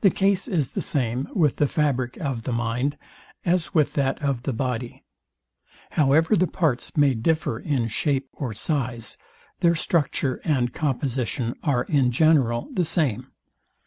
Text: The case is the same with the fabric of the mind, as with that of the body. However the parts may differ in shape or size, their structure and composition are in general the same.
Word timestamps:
The 0.00 0.08
case 0.10 0.48
is 0.48 0.70
the 0.70 0.80
same 0.80 1.28
with 1.34 1.56
the 1.56 1.66
fabric 1.68 2.16
of 2.16 2.44
the 2.44 2.54
mind, 2.54 2.96
as 3.44 3.74
with 3.74 3.92
that 3.92 4.18
of 4.22 4.44
the 4.44 4.52
body. 4.54 5.04
However 5.90 6.34
the 6.36 6.46
parts 6.46 6.96
may 6.96 7.12
differ 7.12 7.58
in 7.58 7.88
shape 7.88 8.30
or 8.32 8.54
size, 8.54 9.18
their 9.60 9.74
structure 9.74 10.40
and 10.42 10.72
composition 10.72 11.54
are 11.62 11.82
in 11.84 12.12
general 12.12 12.70
the 12.72 12.86
same. 12.86 13.26